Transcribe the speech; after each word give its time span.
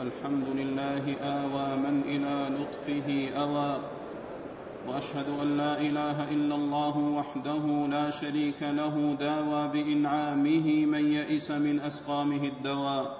الحمد 0.00 0.48
لله 0.48 1.16
آوى 1.22 1.76
من 1.76 2.02
إلى 2.06 2.50
لطفه 2.56 3.40
أوى 3.42 3.78
وأشهد 4.88 5.26
أن 5.42 5.56
لا 5.56 5.80
إله 5.80 6.30
إلا 6.30 6.54
الله 6.54 6.98
وحده 6.98 7.86
لا 7.90 8.10
شريك 8.10 8.62
له 8.62 9.16
داوى 9.20 9.68
بإنعامه 9.68 10.86
من 10.86 11.12
يئس 11.12 11.50
من 11.50 11.80
أسقامه 11.80 12.44
الدواء 12.44 13.16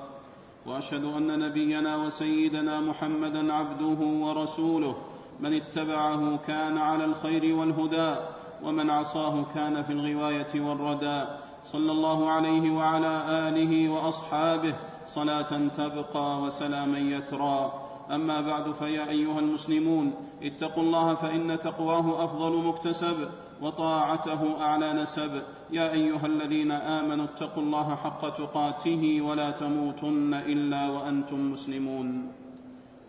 وأشهد 0.67 1.05
أن 1.05 1.39
نبينا 1.39 1.97
وسيدنا 1.97 2.81
محمدا 2.81 3.53
عبده 3.53 4.01
ورسوله 4.01 4.97
من 5.41 5.55
اتبعه 5.55 6.39
كان 6.47 6.79
على 6.79 7.05
الخير 7.05 7.55
والهدى 7.55 8.15
ومن 8.63 8.91
عصاه 8.91 9.45
كان 9.55 9.83
في 9.83 9.93
الغواية 9.93 10.61
والردى. 10.61 11.25
صلى 11.63 11.93
الله 11.93 12.31
عليه 12.31 12.71
وعلى 12.71 13.25
آله 13.49 13.89
وأصحابه 13.89 14.75
صلاة 15.09 15.69
تبقى 15.69 16.41
وسلاما 16.41 16.99
يترى. 16.99 17.73
أما 18.11 18.41
بعد 18.41 18.73
فيا 18.73 19.09
أيها 19.09 19.39
المسلمون 19.41 20.13
اتقوا 20.43 20.83
الله 20.83 21.15
فإن 21.15 21.61
تقواه 21.61 22.25
أفضل 22.25 22.53
مكتسب 22.57 23.29
وطاعته 23.63 24.61
أعلى 24.61 24.93
نسب. 24.93 25.43
يا 25.71 25.93
أيها 25.93 26.27
الذين 26.27 26.71
آمنوا 26.73 27.25
اتقوا 27.25 27.63
الله 27.63 27.97
حق 27.97 28.29
تقاته 28.39 29.21
ولا 29.21 29.51
تموتن 29.51 30.35
إلا 30.35 30.89
وأنتم 30.89 31.53
مسلمون. 31.53 32.33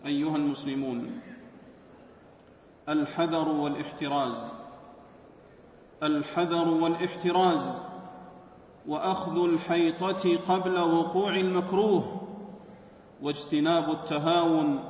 أيها 0.06 0.36
المسلمون 0.36 1.20
الحذر 2.88 3.48
والإحتراز. 3.48 4.36
الحذر 6.02 6.68
والإحتراز. 6.68 7.89
وأخذ 8.86 9.44
الحيطة 9.44 10.36
قبل 10.48 10.78
وقوع 10.78 11.36
المكروه 11.36 12.20
واجتناب 13.22 13.90
التهاون 13.90 14.84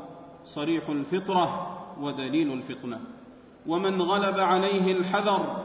صريح 0.45 0.89
الفطرة 0.89 1.77
ودليل 2.01 2.53
الفطنة. 2.53 3.01
ومن 3.67 4.03
غلب 4.03 4.41
عليه 4.41 4.93
الحذر 4.93 5.57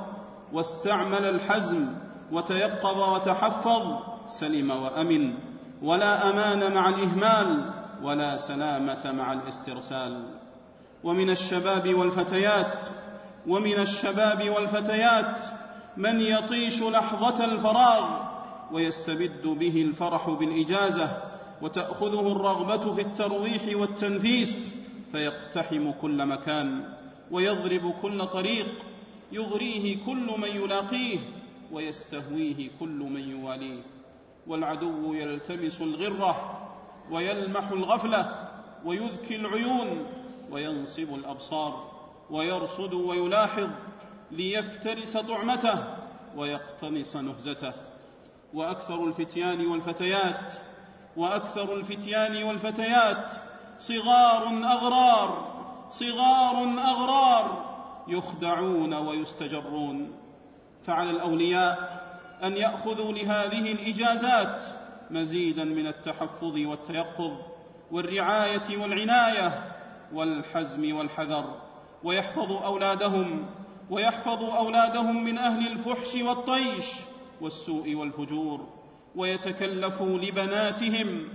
واستعمل 0.53 1.25
الحزم 1.25 1.87
وتيقظ 2.31 3.13
وتحفظ 3.13 3.97
سلم 4.27 4.71
وأمن. 4.71 5.33
ولا 5.81 6.29
أمان 6.29 6.73
مع 6.73 6.89
الإهمال 6.89 7.73
ولا 8.03 8.37
سلامة 8.37 9.11
مع 9.11 9.33
الاسترسال. 9.33 10.23
ومن 11.03 11.29
الشباب 11.29 11.93
والفتيات 11.95 12.85
ومن 13.47 13.79
الشباب 13.79 14.49
والفتيات 14.49 15.41
من 15.97 16.21
يطيش 16.21 16.81
لحظة 16.81 17.45
الفراغ 17.45 18.21
ويستبد 18.71 19.47
به 19.47 19.81
الفرح 19.81 20.29
بالإجازة 20.29 21.21
وتأخذه 21.61 22.31
الرغبة 22.31 22.95
في 22.95 23.01
الترويح 23.01 23.61
والتنفيس 23.75 24.75
فيقتحم 25.11 25.91
كل 25.91 26.25
مكان 26.25 26.83
ويضرب 27.31 27.93
كل 28.01 28.25
طريق 28.25 28.67
يغريه 29.31 30.05
كل 30.05 30.31
من 30.38 30.47
يلاقيه 30.47 31.19
ويستهويه 31.71 32.69
كل 32.79 32.99
من 32.99 33.29
يواليه. 33.29 33.81
والعدو 34.47 35.13
يلتمس 35.13 35.81
الغرة 35.81 36.61
ويلمح 37.11 37.71
الغفلة 37.71 38.49
ويذكي 38.85 39.35
العيون 39.35 40.05
وينصب 40.51 41.16
الأبصار 41.16 41.91
ويرصد 42.29 42.93
ويلاحظ 42.93 43.69
ليفترس 44.36 45.17
طعمته 45.17 45.83
ويقتنص 46.36 47.16
نهزته. 47.16 47.73
وأكثر 48.53 49.03
الفتيان 49.03 49.67
والفتيات 49.67 50.52
وأكثر 51.17 51.75
الفتيان 51.75 52.44
والفتيات 52.44 53.31
صغار 53.80 54.47
أغرار 54.47 55.56
صغار 55.89 56.63
أغرار 56.80 57.75
يخدعون 58.08 58.94
ويستجرون. 58.94 60.12
فعلى 60.88 61.09
الأولياء 61.09 62.06
أن 62.44 62.57
يأخذوا 62.57 63.12
لهذه 63.12 63.72
الإجازات 63.72 64.66
مزيدا 65.12 65.63
من 65.63 65.88
التحفظ 65.88 66.57
والتيقظ 66.57 67.31
والرعاية 67.91 68.78
والعناية 68.78 69.72
والحزم 70.13 70.95
والحذر 70.95 71.62
ويحفظوا 72.03 72.66
أولادهم 72.66 73.45
ويحفظوا 73.90 74.57
أولادهم 74.57 75.23
من 75.23 75.38
أهل 75.38 75.68
الفحش 75.68 76.16
والطيش 76.16 76.85
والسوء 77.41 77.96
والفجور 77.96 78.68
ويتكلفوا 79.16 80.18
لبناتهم 80.18 81.28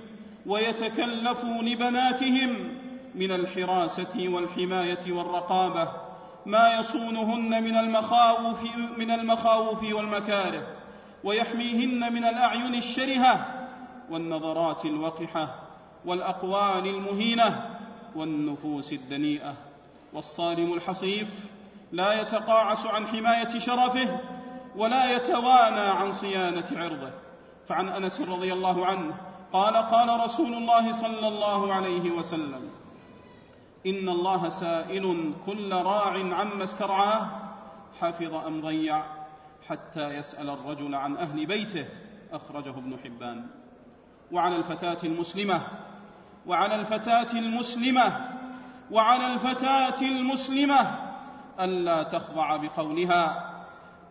ويتكلفوا 0.47 1.63
لبناتهم 1.63 2.75
من 3.15 3.33
الحراسة 3.33 4.29
والحماية 4.29 5.13
والرقابة 5.13 5.89
ما 6.47 6.79
يصونهن 6.81 7.63
من 7.63 7.77
المخاوف 7.77 8.65
من 8.99 9.11
المخاوف 9.11 9.83
والمكاره 9.83 10.67
ويحميهن 11.25 12.13
من 12.13 12.25
الأعين 12.25 12.75
الشرهة 12.75 13.47
والنظرات 14.11 14.85
الوقحة 14.85 15.55
والأقوال 16.07 16.87
المهينة 16.87 17.79
والنفوس 18.17 18.93
الدنيئة. 18.93 19.55
والصارم 20.13 20.73
الحصيف 20.73 21.29
لا 21.93 22.21
يتقاعس 22.21 22.87
عن 22.87 23.07
حماية 23.07 23.59
شرفه 23.59 24.21
ولا 24.77 25.17
يتوانى 25.17 25.81
عن 25.81 26.13
صيانة 26.13 26.67
عرضه. 26.73 27.11
فعن 27.69 27.89
أنس 27.89 28.21
رضي 28.21 28.53
الله 28.53 28.87
عنه 28.87 29.15
قال 29.53 29.77
قال 29.77 30.21
رسول 30.25 30.55
الله 30.55 30.93
صلى 30.93 31.29
الله 31.29 31.75
عليه 31.75 32.11
وسلم 32.11 32.71
إن 33.87 34.09
الله 34.09 34.49
سائل 34.49 35.35
كل 35.47 35.73
راع 35.73 36.13
عما 36.13 36.65
استرعاه 36.65 37.29
حفظ 38.01 38.35
أم 38.35 38.61
ضيع 38.61 39.03
حتى 39.69 40.09
يسأل 40.15 40.51
الرجل 40.51 40.95
عن 40.95 41.17
أهل 41.17 41.47
بيته 41.47 41.87
أخرجه 42.33 42.71
ابن 42.71 42.97
حبان. 43.05 43.47
وعلى 44.33 44.57
الفتاة 44.57 44.99
المسلمة 45.05 45.63
وعلى 46.47 46.75
الفتاة 46.75 47.33
المسلمة 47.33 48.29
وعلى 48.91 49.27
الفتاة 49.27 50.01
المسلمة 50.03 51.10
ألا 51.61 52.03
تخضع 52.03 52.57
بقولها 52.57 53.51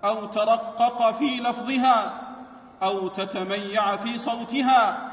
أو 0.03 0.25
ترقق 0.25 1.11
في 1.11 1.25
لفظها 1.25 2.21
أو 2.83 3.07
تتميع 3.07 3.95
في 3.95 4.17
صوتها 4.17 5.11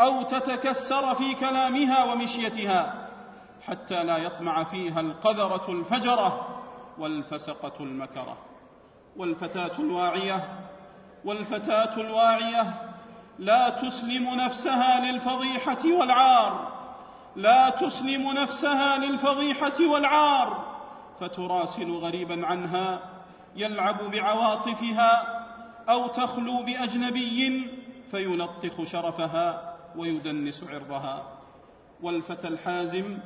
أو 0.00 0.22
تتكسر 0.22 1.14
في 1.14 1.34
كلامها 1.34 2.04
ومشيتها 2.04 3.08
حتى 3.66 4.04
لا 4.04 4.16
يطمع 4.16 4.64
فيها 4.64 5.00
القذرة 5.00 5.64
الفجرة 5.68 6.46
والفسقة 6.98 7.72
المكرة 7.80 8.36
والفتاة 9.16 9.78
الواعية 9.78 10.48
والفتاة 11.24 11.96
الواعية 11.96 12.92
لا 13.38 13.68
تسلم 13.68 14.34
نفسها 14.34 15.00
للفضيحة 15.00 15.84
والعار 15.84 16.72
لا 17.36 17.70
تسلم 17.70 18.32
نفسها 18.32 18.98
للفضيحة 18.98 19.86
والعار 19.92 20.71
فتراسل 21.20 21.90
غريبا 21.90 22.46
عنها 22.46 23.00
يلعب 23.56 24.10
بعواطفها 24.10 25.42
أو 25.88 26.06
تخلو 26.06 26.62
بأجنبي 26.62 27.70
فيلطخ 28.10 28.84
شرفها 28.84 29.76
ويدنس 29.96 30.64
عرضها. 30.64 31.38
والفتى 32.02 32.48
الحازم 32.48 33.18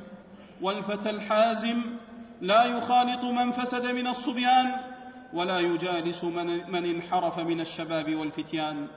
والفتى 0.61 1.09
الحازم 1.09 1.81
لا 2.41 2.63
يخالط 2.63 3.23
من 3.23 3.51
فسد 3.51 3.85
من 3.85 4.07
الصبيان 4.07 4.77
ولا 5.33 5.59
يجالس 5.59 6.23
من, 6.23 6.71
من 6.71 6.85
انحرف 6.85 7.39
من 7.39 7.61
الشباب 7.61 8.15
والفتيان. 8.15 8.87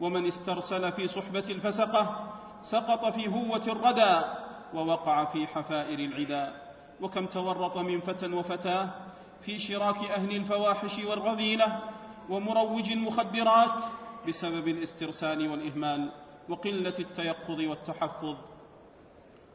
ومن 0.00 0.26
استرسل 0.26 0.92
في 0.92 1.08
صحبة 1.08 1.44
الفسقة 1.50 2.34
سقط 2.62 3.14
في 3.14 3.28
هوة 3.28 3.62
الردى 3.66 4.26
ووقع 4.74 5.24
في 5.24 5.46
حفائر 5.46 5.98
العدا. 5.98 6.67
وكم 7.00 7.26
تورط 7.26 7.76
من 7.76 8.00
فتى 8.00 8.26
وفتاة 8.26 8.88
في 9.42 9.58
شراك 9.58 9.96
أهل 9.96 10.36
الفواحش 10.36 10.98
والرذيلة 10.98 11.80
ومروج 12.30 12.92
المخدرات 12.92 13.82
بسبب 14.28 14.68
الاسترسال 14.68 15.48
والإهمال 15.50 16.10
وقلة 16.48 16.94
التيقظ 16.98 17.60
والتحفظ. 17.60 18.36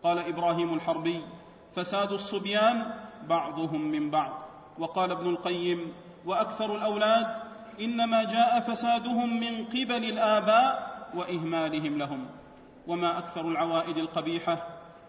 قال 0.03 0.19
إبراهيم 0.19 0.73
الحربي 0.73 1.21
فساد 1.75 2.11
الصبيان 2.11 2.93
بعضهم 3.27 3.81
من 3.81 4.09
بعض 4.09 4.31
وقال 4.79 5.11
ابن 5.11 5.29
القيم 5.29 5.93
وأكثر 6.25 6.75
الأولاد 6.75 7.27
إنما 7.79 8.23
جاء 8.23 8.59
فسادهم 8.59 9.39
من 9.39 9.65
قبل 9.65 10.03
الآباء 10.03 10.93
وإهمالهم 11.15 11.97
لهم 11.97 12.25
وما 12.87 13.17
أكثر 13.17 13.41
العوائد 13.41 13.97
القبيحة 13.97 14.67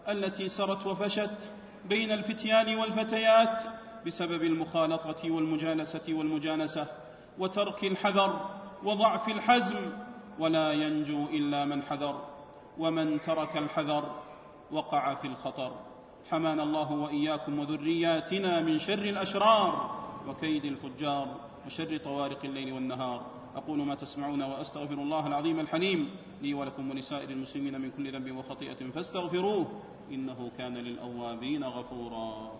التي 0.09 0.47
سرت 0.47 0.85
وفشت 0.85 1.51
بين 1.89 2.11
الفتيان 2.11 2.75
والفتيات 2.75 3.63
بسبب 4.05 4.43
المخالطة 4.43 5.31
والمجالسه 5.31 6.13
والمجانسة 6.13 6.87
وترك 7.39 7.83
الحذر 7.83 8.49
وضعف 8.83 9.29
الحزم 9.29 9.91
ولا 10.39 10.71
ينجو 10.71 11.25
إلا 11.25 11.65
من 11.65 11.83
حذر 11.83 12.21
ومن 12.77 13.21
ترك 13.21 13.57
الحذر 13.57 14.15
وقع 14.71 15.13
في 15.15 15.27
الخطر. 15.27 15.71
حمانا 16.29 16.63
الله 16.63 16.91
وإياكم 16.91 17.59
وذرياتنا 17.59 18.61
من 18.61 18.77
شر 18.77 18.93
الأشرار 18.99 19.99
وكيد 20.27 20.65
الفجار 20.65 21.27
وشر 21.65 21.97
طوارق 21.97 22.45
الليل 22.45 22.73
والنهار. 22.73 23.44
أقول 23.55 23.79
ما 23.79 23.95
تسمعون 23.95 24.41
وأستغفر 24.41 24.93
الله 24.93 25.27
العظيم 25.27 25.59
الحليم 25.59 26.09
لي 26.41 26.53
ولكم 26.53 26.89
ولسائر 26.91 27.29
المسلمين 27.29 27.81
من 27.81 27.91
كل 27.97 28.11
ذنب 28.11 28.37
وخطيئة 28.37 28.91
فاستغفروه 28.91 29.81
إنه 30.11 30.51
كان 30.57 30.73
للأوابين 30.77 31.63
غفورا. 31.63 32.51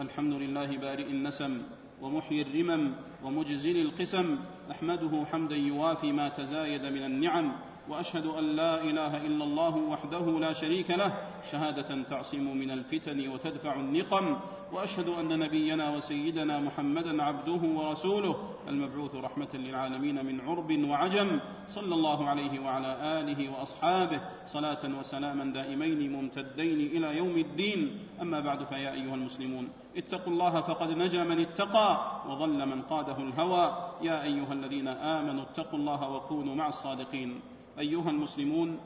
الحمد 0.00 0.32
لله 0.32 0.76
بارئ 0.76 1.06
النسم 1.06 1.62
ومحيي 2.02 2.42
الرمم 2.42 2.92
ومجزل 3.24 3.80
القسم 3.80 4.38
أحمده 4.70 5.24
حمدا 5.32 5.56
يوافي 5.56 6.12
ما 6.12 6.28
تزايد 6.28 6.82
من 6.82 7.04
النعم 7.04 7.52
وأشهد 7.88 8.26
أن 8.26 8.44
لا 8.56 8.82
إله 8.82 9.26
إلا 9.26 9.44
الله 9.44 9.76
وحده 9.76 10.38
لا 10.40 10.52
شريك 10.52 10.90
له 10.90 11.12
شهادة 11.50 12.02
تعصم 12.02 12.56
من 12.56 12.70
الفتن 12.70 13.28
وتدفع 13.28 13.74
النقم 13.74 14.36
وأشهد 14.72 15.08
أن 15.08 15.38
نبينا 15.38 15.90
وسيدنا 15.96 16.60
محمدا 16.60 17.22
عبده 17.22 17.62
ورسوله 17.78 18.36
المبعوث 18.68 19.14
رحمة 19.14 19.48
للعالمين 19.54 20.26
من 20.26 20.40
عرب 20.40 20.70
وعجم 20.88 21.40
صلى 21.66 21.94
الله 21.94 22.28
عليه 22.28 22.60
وعلى 22.60 23.20
آله 23.20 23.50
وأصحابه 23.52 24.20
صلاة 24.46 24.98
وسلاما 24.98 25.44
دائمين 25.44 26.12
ممتدين 26.12 26.80
إلى 26.96 27.16
يوم 27.16 27.36
الدين. 27.36 27.98
أما 28.22 28.40
بعد 28.40 28.64
فيا 28.64 28.92
أيها 28.92 29.14
المسلمون 29.14 29.68
اتقوا 29.96 30.32
الله 30.32 30.60
فقد 30.60 30.90
نجا 30.90 31.24
من 31.24 31.40
اتقى 31.40 32.22
وضل 32.28 32.66
من 32.66 32.82
قاده 32.82 33.18
الهوى. 33.18 33.92
يا 34.02 34.22
أيها 34.22 34.52
الذين 34.52 34.88
آمنوا 34.88 35.42
اتقوا 35.42 35.78
الله 35.78 36.10
وكونوا 36.10 36.54
مع 36.54 36.68
الصادقين. 36.68 37.40
أيها 37.78 38.10
المسلمون 38.10 38.78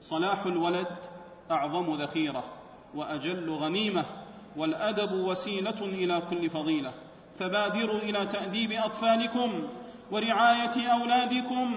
صلاح 0.00 0.46
الولد 0.46 0.86
أعظم 1.50 2.02
ذخيرة 2.02 2.44
وأجل 2.94 3.50
غنيمة 3.50 4.04
والأدب 4.56 5.12
وسيلة 5.12 5.80
إلى 5.80 6.22
كل 6.30 6.50
فضيلة. 6.50 6.92
فبادروا 7.38 7.98
إلى 7.98 8.26
تأديب 8.26 8.72
أطفالكم 8.72 9.68
ورعاية 10.10 10.88
أولادكم 10.88 11.74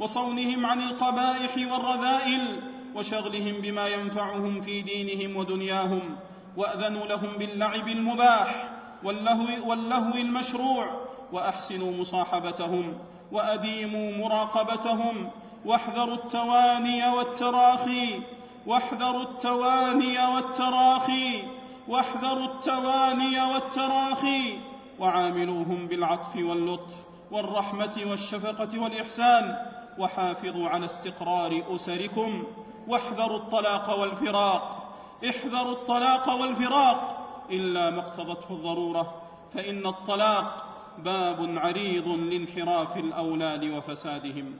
وصونهم 0.00 0.66
عن 0.66 0.80
القبائح 0.80 1.72
والرذائل 1.72 2.60
وشغلهم 2.94 3.60
بما 3.60 3.88
ينفعهم 3.88 4.60
في 4.60 4.82
دينهم 4.82 5.36
ودنياهم. 5.36 6.16
وأذنوا 6.56 7.06
لهم 7.06 7.36
باللعب 7.38 7.88
المباح 7.88 8.68
واللهو, 9.04 9.68
واللهو 9.70 10.14
المشروع 10.14 11.00
وأحسنوا 11.32 11.92
مصاحبتهم 11.92 12.98
وأديموا 13.32 14.12
مراقبتهم 14.12 15.30
واحذروا 15.64 16.14
التواني 16.14 17.08
والتراخي 17.08 18.20
واحذروا 18.66 19.22
التواني 19.22 20.26
والتراخي 20.34 21.42
واحذروا 21.88 22.44
التواني 22.44 23.40
والتراخي 23.52 24.58
وعاملوهم 24.98 25.86
بالعطف 25.86 26.36
واللطف 26.36 26.94
والرحمة 27.30 28.00
والشفقة 28.06 28.80
والإحسان 28.82 29.56
وحافظوا 29.98 30.68
على 30.68 30.84
استقرار 30.84 31.62
أسركم 31.74 32.44
واحذروا 32.88 33.36
الطلاق 33.36 33.98
والفراق 34.00 34.92
احذروا 35.28 35.72
الطلاق 35.72 36.28
والفراق 36.28 37.16
إلا 37.50 37.90
ما 37.90 38.00
اقتضته 38.00 38.50
الضرورة 38.50 39.14
فإن 39.54 39.86
الطلاق 39.86 40.64
باب 40.98 41.58
عريض 41.58 42.08
لانحراف 42.08 42.96
الأولاد 42.96 43.64
وفسادهم. 43.64 44.54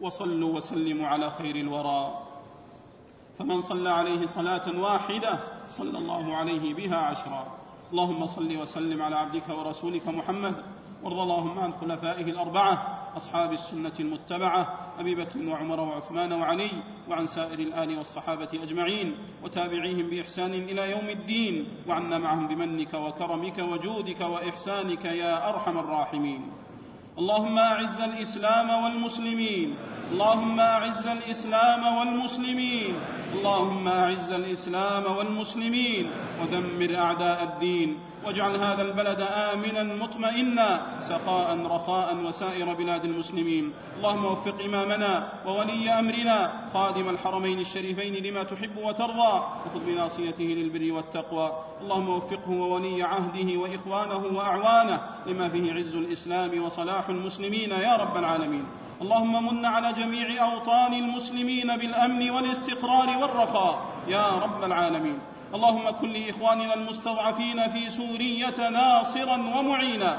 وصلوا 0.00 0.56
وسلموا 0.56 1.06
على 1.06 1.30
خير 1.30 1.56
الورى. 1.56 2.18
فمن 3.38 3.60
صلى 3.60 3.90
عليه 3.90 4.26
صلاة 4.26 4.80
واحدة 4.80 5.40
صلى 5.68 5.98
الله 5.98 6.36
عليه 6.36 6.74
بها 6.74 6.96
عشرا. 6.96 7.46
اللهم 7.92 8.26
صل 8.26 8.56
وسلم 8.56 9.02
على 9.02 9.16
عبدك 9.16 9.48
ورسولك 9.48 10.08
محمد. 10.08 10.54
وارض 11.02 11.18
اللهم 11.18 11.58
عن 11.58 11.72
خلفائه 11.72 12.24
الأربعة 12.24 12.98
أصحاب 13.16 13.52
السنة 13.52 13.92
المتبعة 14.00 14.92
أبي 14.98 15.14
بكر 15.14 15.48
وعمر 15.48 15.80
وعثمان 15.80 16.32
وعلي 16.32 16.70
وعن 17.08 17.26
سائر 17.26 17.58
الآل 17.58 17.98
والصحابة 17.98 18.48
أجمعين 18.52 19.16
وتابعيهم 19.44 20.10
بإحسان 20.10 20.52
إلى 20.52 20.90
يوم 20.90 21.08
الدين 21.08 21.68
وعنا 21.88 22.18
معهم 22.18 22.48
بمنك 22.48 22.94
وكرمك 22.94 23.58
وجودك 23.58 24.20
وإحسانك 24.20 25.04
يا 25.04 25.48
أرحم 25.48 25.78
الراحمين. 25.78 26.52
اللهم 27.20 27.58
أعز 27.58 28.00
الإسلام 28.00 28.70
والمسلمين. 28.70 29.76
اللهم 30.12 30.60
أعز 30.60 31.06
الإسلام 31.06 31.96
والمسلمين. 31.96 32.94
اللهم 33.32 33.88
أعز 33.88 34.32
الإسلام 34.32 35.04
والمسلمين. 35.16 36.10
ودمر 36.40 36.96
أعداء 36.98 37.38
الدين. 37.44 37.88
واجعل 38.26 38.56
هذا 38.56 38.82
البلد 38.82 39.20
آمنا 39.20 39.82
مطمئنا 39.82 41.00
سخاء 41.00 41.58
رخاء 41.66 42.16
وسائر 42.16 42.74
بلاد 42.74 43.04
المسلمين. 43.04 43.72
اللهم 43.96 44.24
وفق 44.24 44.54
إمامنا 44.64 45.28
وولي 45.46 45.90
أمرنا 45.90 46.52
خادم 46.74 47.08
الحرمين 47.08 47.58
الشريفين 47.58 48.14
لما 48.24 48.42
تحب 48.42 48.76
وترضى 48.76 49.34
وخذ 49.66 49.80
بناصيته 49.86 50.44
للبر 50.44 50.92
والتقوى. 50.92 51.52
اللهم 51.82 52.08
وفقه 52.08 52.50
وولي 52.50 53.02
عهده 53.02 53.58
وإخوانه 53.58 54.22
وأعوانه 54.36 55.00
لما 55.26 55.48
فيه 55.48 55.72
عز 55.72 55.96
الإسلام 55.96 56.62
وصلاح 56.62 57.08
المسلمين 57.08 57.70
يا 57.70 57.96
رب 57.96 58.16
العالمين. 58.16 58.66
اللهم 59.00 59.46
من 59.46 59.64
على 59.64 59.92
جميع 59.92 60.44
أوطان 60.52 60.92
المسلمين 60.92 61.76
بالأمن 61.76 62.30
والاستقرار 62.30 63.08
والرخاء. 63.20 63.82
يا 64.08 64.26
رب 64.42 64.64
العالمين. 64.64 65.18
اللهم 65.54 65.90
كن 65.90 66.12
لإخواننا 66.12 66.74
المستضعفين 66.74 67.70
في 67.70 67.90
سوريه 67.90 68.68
ناصرا 68.68 69.36
ومعينا. 69.36 70.18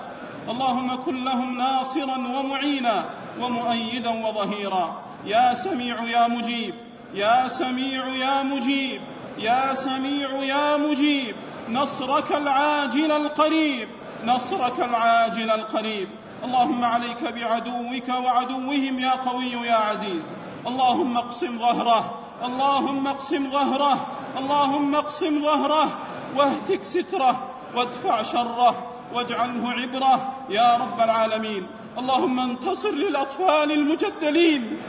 اللهم 0.49 0.95
كن 1.05 1.23
لهم 1.23 1.57
ناصرا 1.57 2.17
ومعينا 2.17 3.05
ومؤيدا 3.41 4.09
وظهيرا. 4.09 5.01
يا 5.25 5.53
سميع 5.53 6.03
يا 6.03 6.27
مجيب. 6.27 6.75
يا 7.13 7.47
سميع 7.47 8.07
يا 8.07 8.43
مجيب. 8.43 9.01
يا 9.37 9.73
سميع 9.73 10.29
يا 10.43 10.77
مجيب. 10.77 11.35
نصرك 11.69 12.31
العاجل 12.31 13.11
القريب. 13.11 13.87
نصرك 14.25 14.79
العاجل 14.79 15.51
القريب. 15.51 16.09
اللهم 16.43 16.83
عليك 16.83 17.23
بعدوك 17.23 18.09
وعدوهم 18.09 18.99
يا 18.99 19.11
قوي 19.11 19.51
يا 19.67 19.75
عزيز. 19.75 20.23
اللهم 20.67 21.17
اقسم 21.17 21.59
ظهره. 21.59 22.19
اللهم 22.43 23.07
اقسم 23.07 23.51
ظهره. 23.51 24.07
اللهم 24.37 24.95
اقسم 24.95 25.43
ظهره. 25.43 25.89
واهتك 26.37 26.83
ستره. 26.83 27.47
وادفع 27.75 28.23
شره. 28.23 28.87
واجعله 29.13 29.71
عبره. 29.71 30.33
يا 30.49 30.77
رب 30.77 30.99
العالمين. 31.01 31.67
اللهم 31.97 32.39
انتصر 32.39 32.91
للأطفال 32.91 33.71
المجدلين. 33.71 34.81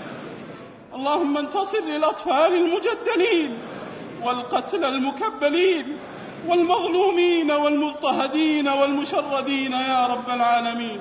اللهم 0.95 1.39
انتصر 1.39 1.81
للأطفال 1.81 2.55
المجدلين. 2.55 3.59
والقتلى 4.23 4.89
المكبلين. 4.89 5.99
والمظلومين 6.49 7.51
والمضطهدين 7.51 8.69
والمشردين. 8.69 9.73
يا 9.73 10.07
رب 10.07 10.31
العالمين. 10.31 11.01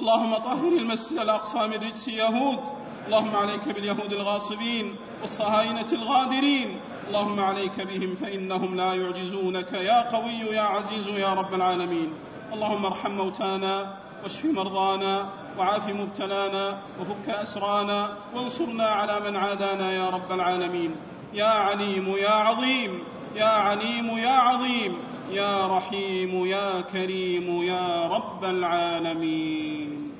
اللهم 0.00 0.36
طهر 0.36 0.68
المسجد 0.68 1.18
الأقصى 1.18 1.58
من 1.58 1.74
رجس 1.74 2.08
يهود. 2.08 2.75
اللهم 3.06 3.36
عليك 3.36 3.68
باليهود 3.68 4.12
الغاصبين 4.12 4.96
والصهاينة 5.22 5.86
الغادرين. 5.92 6.80
اللهم 7.08 7.40
عليك 7.40 7.80
بهم 7.80 8.14
فإنهم 8.14 8.76
لا 8.76 8.94
يعجزونك. 8.94 9.72
يا 9.72 10.10
قوي 10.10 10.32
يا 10.32 10.60
عزيز 10.60 11.08
يا 11.08 11.34
رب 11.34 11.54
العالمين. 11.54 12.12
اللهم 12.52 12.86
ارحم 12.86 13.10
موتانا 13.10 13.94
واشف 14.22 14.44
مرضانا 14.44 15.28
وعاف 15.58 15.88
مبتلانا 15.88 16.78
وفك 17.00 17.28
أسرانا 17.28 18.16
وانصرنا 18.34 18.86
على 18.86 19.30
من 19.30 19.36
عادانا 19.36 19.92
يا 19.92 20.10
رب 20.10 20.32
العالمين. 20.32 20.96
يا 21.34 21.46
عليم 21.46 22.16
يا 22.16 22.30
عظيم 22.30 23.04
يا 23.36 23.44
عليم 23.44 24.18
يا 24.18 24.36
عظيم. 24.48 24.96
يا 25.30 25.66
رحيم 25.66 26.46
يا 26.46 26.80
كريم 26.80 27.62
يا 27.62 28.06
رب 28.06 28.44
العالمين. 28.44 30.15